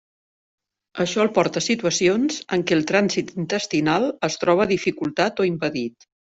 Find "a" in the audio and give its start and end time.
1.63-1.65